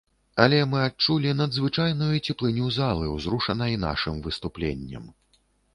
Але 0.43 0.59
мы 0.69 0.79
адчулі 0.83 1.33
надзвычайную 1.41 2.15
цеплыню 2.27 2.73
залы, 2.81 3.05
узрушанай 3.19 3.79
нашым 3.89 4.15
выступленнем. 4.29 5.03